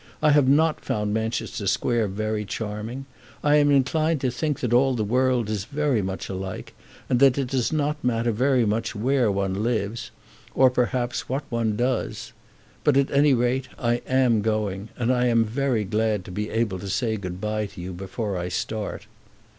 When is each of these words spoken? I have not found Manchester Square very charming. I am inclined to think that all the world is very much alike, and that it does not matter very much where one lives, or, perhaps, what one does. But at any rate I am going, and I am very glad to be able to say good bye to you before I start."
I 0.19 0.31
have 0.31 0.47
not 0.47 0.83
found 0.83 1.13
Manchester 1.13 1.67
Square 1.67 2.07
very 2.07 2.43
charming. 2.43 3.05
I 3.43 3.57
am 3.57 3.69
inclined 3.69 4.19
to 4.21 4.31
think 4.31 4.59
that 4.61 4.73
all 4.73 4.95
the 4.95 5.03
world 5.03 5.47
is 5.47 5.65
very 5.65 6.01
much 6.01 6.27
alike, 6.27 6.73
and 7.07 7.19
that 7.19 7.37
it 7.37 7.49
does 7.49 7.71
not 7.71 8.03
matter 8.03 8.31
very 8.31 8.65
much 8.65 8.95
where 8.95 9.31
one 9.31 9.61
lives, 9.61 10.09
or, 10.55 10.71
perhaps, 10.71 11.29
what 11.29 11.43
one 11.49 11.75
does. 11.75 12.33
But 12.83 12.97
at 12.97 13.11
any 13.11 13.35
rate 13.35 13.67
I 13.77 14.01
am 14.07 14.41
going, 14.41 14.89
and 14.97 15.13
I 15.13 15.27
am 15.27 15.45
very 15.45 15.83
glad 15.83 16.25
to 16.25 16.31
be 16.31 16.49
able 16.49 16.79
to 16.79 16.89
say 16.89 17.15
good 17.15 17.39
bye 17.39 17.67
to 17.67 17.79
you 17.79 17.93
before 17.93 18.39
I 18.39 18.49
start." 18.49 19.05